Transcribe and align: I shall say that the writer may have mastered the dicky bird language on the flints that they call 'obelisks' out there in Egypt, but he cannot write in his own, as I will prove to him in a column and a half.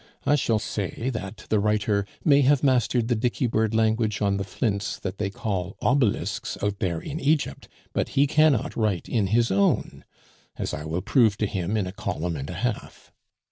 I 0.25 0.33
shall 0.35 0.57
say 0.57 1.11
that 1.13 1.45
the 1.49 1.59
writer 1.59 2.07
may 2.25 2.41
have 2.41 2.63
mastered 2.63 3.07
the 3.07 3.13
dicky 3.13 3.45
bird 3.45 3.75
language 3.75 4.19
on 4.19 4.37
the 4.37 4.43
flints 4.43 4.97
that 4.97 5.19
they 5.19 5.29
call 5.29 5.77
'obelisks' 5.79 6.57
out 6.63 6.79
there 6.79 6.99
in 6.99 7.19
Egypt, 7.19 7.67
but 7.93 8.09
he 8.17 8.25
cannot 8.25 8.75
write 8.75 9.07
in 9.07 9.27
his 9.27 9.51
own, 9.51 10.03
as 10.57 10.73
I 10.73 10.85
will 10.85 11.03
prove 11.03 11.37
to 11.37 11.45
him 11.45 11.77
in 11.77 11.85
a 11.85 11.91
column 11.91 12.35
and 12.35 12.49
a 12.49 12.53
half. 12.55 13.11